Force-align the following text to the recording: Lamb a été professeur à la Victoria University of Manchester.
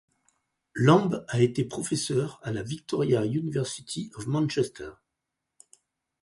Lamb 0.73 1.23
a 1.27 1.41
été 1.43 1.63
professeur 1.63 2.39
à 2.41 2.51
la 2.51 2.63
Victoria 2.63 3.23
University 3.23 4.09
of 4.15 4.25
Manchester. 4.25 4.93